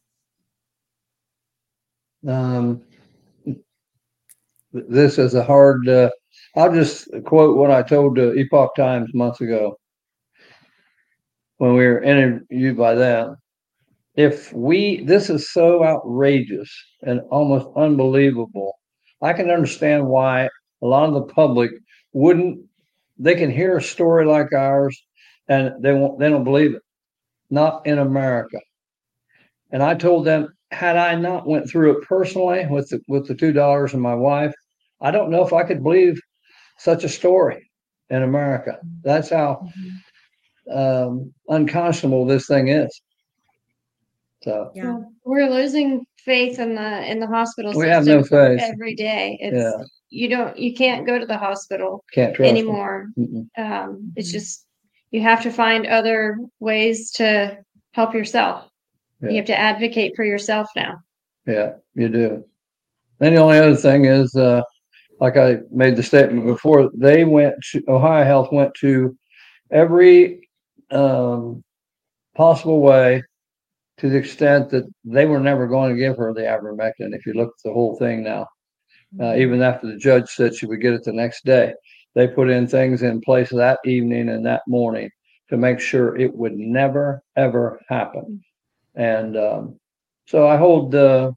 Um, 2.28 2.82
this 4.72 5.18
is 5.18 5.36
a 5.36 5.44
hard, 5.44 5.88
uh, 5.88 6.10
I'll 6.56 6.74
just 6.74 7.08
quote 7.26 7.58
what 7.58 7.72
I 7.72 7.82
told 7.82 8.18
the 8.18 8.34
Epoch 8.34 8.76
Times 8.76 9.14
months 9.14 9.42
ago. 9.42 9.80
When 11.60 11.74
we 11.76 11.86
were 11.86 12.02
interviewed 12.02 12.78
by 12.78 12.96
them. 12.96 13.36
If 14.16 14.52
we, 14.54 15.04
this 15.04 15.30
is 15.30 15.52
so 15.52 15.84
outrageous 15.84 16.72
and 17.04 17.22
almost 17.30 17.68
unbelievable. 17.76 18.74
I 19.22 19.34
can 19.34 19.52
understand 19.52 20.08
why 20.08 20.46
a 20.82 20.88
lot 20.88 21.10
of 21.10 21.14
the 21.14 21.34
public 21.34 21.72
wouldn't, 22.14 22.62
they 23.18 23.36
can 23.36 23.52
hear 23.52 23.78
a 23.78 23.82
story 23.82 24.26
like 24.26 24.54
ours 24.54 25.00
and 25.50 25.74
they 25.84 25.94
won't, 25.94 26.18
they 26.20 26.30
don't 26.30 26.46
believe 26.46 26.76
it. 26.76 26.82
Not 27.50 27.86
in 27.86 28.00
America. 28.00 28.60
And 29.72 29.84
I 29.84 29.96
told 29.96 30.26
them, 30.26 30.48
had 30.72 30.96
I 30.96 31.16
not 31.16 31.46
went 31.46 31.70
through 31.70 31.98
it 31.98 32.08
personally 32.08 32.66
with 32.70 32.88
the, 32.90 33.02
with 33.10 33.28
the 33.28 33.36
two 33.36 33.52
dollars 33.52 33.94
and 33.94 34.02
my 34.02 34.16
wife, 34.16 34.54
I 35.02 35.12
don't 35.12 35.30
know 35.30 35.46
if 35.46 35.52
I 35.52 35.64
could 35.64 35.84
believe 35.84 36.22
such 36.78 37.04
a 37.04 37.10
story 37.10 37.70
in 38.10 38.24
America. 38.24 38.80
That's 39.04 39.30
how 39.30 39.62
mm-hmm. 39.64 39.90
Um, 40.72 41.34
unconscionable 41.50 42.26
this 42.26 42.48
thing 42.48 42.68
is. 42.70 43.02
So 44.44 44.72
Yeah. 44.74 45.00
We're 45.26 45.50
losing 45.50 46.06
faith 46.26 46.60
in 46.60 46.76
the 46.76 47.12
in 47.12 47.20
the 47.20 47.28
hospital 47.28 47.74
we 47.76 47.88
have 47.88 48.06
no 48.06 48.24
faith. 48.24 48.60
every 48.62 48.96
day. 48.96 49.38
It's 49.42 49.56
Yeah. 49.56 49.84
you 50.10 50.30
don't 50.30 50.58
you 50.58 50.74
can't 50.74 51.06
go 51.06 51.20
to 51.20 51.26
the 51.26 51.38
hospital 51.38 52.04
Can't 52.14 52.36
trust 52.36 52.50
anymore. 52.50 53.08
Um, 53.58 54.14
it's 54.16 54.32
just 54.32 54.66
you 55.12 55.22
have 55.22 55.42
to 55.44 55.52
find 55.52 55.88
other 55.88 56.38
ways 56.60 57.12
to 57.14 57.58
help 57.94 58.14
yourself. 58.14 58.70
Yeah. 59.22 59.30
You 59.30 59.36
have 59.38 59.46
to 59.46 59.60
advocate 59.60 60.14
for 60.16 60.24
yourself 60.24 60.68
now. 60.76 61.00
Yeah, 61.46 61.74
you 61.96 62.10
do. 62.10 62.46
Then 63.20 63.34
the 63.34 63.42
only 63.42 63.58
other 63.58 63.76
thing 63.76 64.06
is, 64.06 64.34
uh, 64.36 64.62
like 65.20 65.36
I 65.36 65.60
made 65.72 65.96
the 65.96 66.04
statement 66.04 66.46
before, 66.46 66.90
they 66.94 67.26
went 67.26 67.56
to 67.72 67.84
Ohio 67.90 68.24
Health 68.24 68.50
went 68.52 68.74
to 68.76 69.18
every 69.72 70.49
um, 70.92 71.64
possible 72.36 72.82
way 72.82 73.24
to 73.98 74.10
the 74.10 74.18
extent 74.18 74.70
that 74.70 74.86
they 75.04 75.26
were 75.26 75.40
never 75.40 75.68
going 75.68 75.94
to 75.94 76.00
give 76.00 76.18
her 76.18 76.34
the 76.34 76.42
ivermectin. 76.42 77.14
If 77.14 77.26
you 77.26 77.34
look 77.34 77.50
at 77.50 77.64
the 77.64 77.74
whole 77.74 77.98
thing 77.98 78.24
now, 78.24 78.48
uh, 79.20 79.36
even 79.36 79.62
after 79.62 79.88
the 79.88 79.98
judge 79.98 80.30
said 80.30 80.56
she 80.56 80.66
would 80.66 80.82
get 80.82 80.94
it 80.94 81.04
the 81.04 81.12
next 81.12 81.44
day, 81.44 81.74
they 82.16 82.28
put 82.28 82.50
in 82.50 82.68
things 82.68 83.02
in 83.02 83.22
place 83.22 83.50
that 83.50 83.80
evening 83.86 84.30
and 84.30 84.46
that 84.46 84.62
morning 84.68 85.10
to 85.50 85.58
make 85.58 85.80
sure 85.80 86.16
it 86.16 86.34
would 86.34 86.56
never 86.56 87.22
ever 87.36 87.80
happen. 87.90 88.42
And 88.96 89.36
um, 89.38 89.80
so 90.26 90.48
I 90.48 90.58
hold 90.58 90.92
the, 90.92 91.34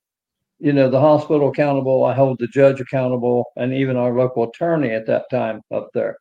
you 0.59 0.73
know, 0.73 0.89
the 0.89 1.01
hospital 1.01 1.49
accountable. 1.49 2.05
I 2.05 2.15
hold 2.15 2.39
the 2.39 2.47
judge 2.49 2.81
accountable, 2.81 3.45
and 3.57 3.73
even 3.73 3.97
our 3.97 4.13
local 4.13 4.49
attorney 4.49 4.91
at 4.91 5.07
that 5.07 5.25
time 5.31 5.63
up 5.75 5.89
there. 5.95 6.17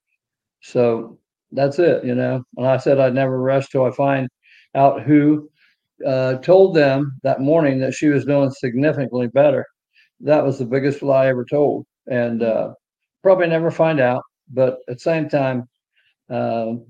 So 0.62 1.20
that's 1.52 1.80
it, 1.80 2.04
you 2.04 2.16
know. 2.16 2.44
And 2.58 2.68
I 2.68 2.78
said 2.78 3.00
I'd 3.00 3.14
never 3.14 3.42
rest 3.42 3.72
till 3.72 3.86
I 3.86 3.92
find 3.92 4.30
out 4.76 5.04
who 5.04 5.50
uh, 6.06 6.36
told 6.36 6.76
them 6.76 7.20
that 7.24 7.42
morning 7.42 7.80
that 7.80 7.94
she 7.94 8.08
was 8.08 8.26
doing 8.26 8.52
significantly 8.52 9.28
better. 9.28 9.66
That 10.22 10.44
was 10.44 10.60
the 10.60 10.66
biggest 10.66 11.02
lie 11.02 11.28
ever 11.28 11.46
told, 11.46 11.86
and 12.08 12.44
uh, 12.44 12.74
probably 13.24 13.48
never 13.48 13.72
find 13.72 14.00
out. 14.00 14.24
But 14.50 14.80
at 14.88 14.96
the 14.96 15.00
same 15.00 15.30
time, 15.30 15.68
um, 16.30 16.86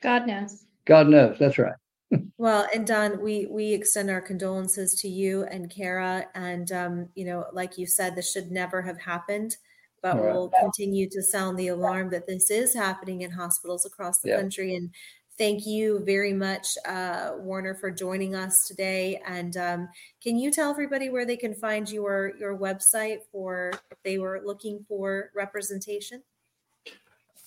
God 0.00 0.26
knows. 0.26 0.64
God 0.84 1.08
knows. 1.08 1.38
That's 1.38 1.58
right. 1.58 1.74
Well, 2.38 2.68
and 2.72 2.86
Don, 2.86 3.20
we 3.20 3.46
we 3.50 3.74
extend 3.74 4.10
our 4.10 4.20
condolences 4.20 4.94
to 5.00 5.08
you 5.08 5.42
and 5.44 5.68
Cara, 5.68 6.26
and 6.36 6.70
um, 6.70 7.08
you 7.16 7.24
know, 7.24 7.46
like 7.52 7.76
you 7.76 7.84
said, 7.84 8.14
this 8.14 8.30
should 8.30 8.52
never 8.52 8.80
have 8.80 8.98
happened, 8.98 9.56
but 10.02 10.16
Right. 10.16 10.32
we'll 10.32 10.50
continue 10.60 11.08
to 11.10 11.22
sound 11.22 11.58
the 11.58 11.68
alarm 11.68 12.10
that 12.10 12.26
this 12.26 12.50
is 12.50 12.74
happening 12.74 13.22
in 13.22 13.30
hospitals 13.30 13.84
across 13.84 14.20
the 14.20 14.30
Yeah. 14.30 14.40
country. 14.40 14.74
And 14.74 14.90
thank 15.38 15.66
you 15.66 16.00
very 16.00 16.32
much, 16.32 16.76
uh, 16.84 17.32
Warner, 17.38 17.74
for 17.74 17.90
joining 17.90 18.34
us 18.34 18.66
today. 18.66 19.22
And 19.26 19.56
um, 19.56 19.88
can 20.22 20.36
you 20.36 20.50
tell 20.50 20.70
everybody 20.70 21.10
where 21.10 21.24
they 21.24 21.36
can 21.36 21.54
find 21.54 21.90
your 21.90 22.36
your 22.38 22.56
website 22.58 23.20
for 23.32 23.72
if 23.90 23.98
they 24.02 24.18
were 24.18 24.40
looking 24.44 24.84
for 24.88 25.30
representation? 25.34 26.22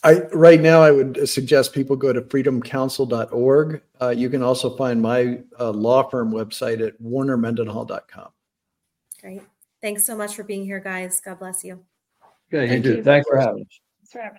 I, 0.04 0.22
right 0.34 0.60
now, 0.60 0.82
I 0.82 0.90
would 0.90 1.30
suggest 1.30 1.74
people 1.74 1.96
go 1.96 2.12
to 2.12 2.22
freedomcounsel.org. 2.22 3.84
Uh, 4.02 4.10
you 4.10 4.32
can 4.32 4.42
also 4.42 4.76
find 4.76 5.00
my 5.00 5.42
uh, 5.60 5.70
law 5.70 6.10
firm 6.10 6.32
website 6.32 6.86
at 6.86 7.00
warnermendenhall.com. 7.00 8.30
Great. 9.22 9.44
Thanks 9.80 10.04
so 10.04 10.16
much 10.16 10.36
for 10.36 10.44
being 10.44 10.66
here, 10.66 10.80
guys. 10.80 11.22
God 11.22 11.38
bless 11.38 11.64
you. 11.64 11.86
Okay, 12.54 12.64
you 12.64 12.70
Thank 12.70 12.86
too. 12.86 12.96
you. 12.98 13.04
Thanks 13.04 13.28
for 13.30 13.38
having 13.38 13.62
us. 13.62 13.80
It's 14.04 14.12
forever. 14.12 14.38